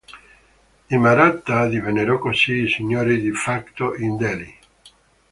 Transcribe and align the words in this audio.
I 0.93 0.97
Maratha 0.97 1.67
divennero 1.67 2.17
così 2.17 2.61
i 2.63 2.67
signori 2.67 3.21
"de 3.21 3.33
facto" 3.33 3.95
di 3.95 4.15
Delhi. 4.17 4.57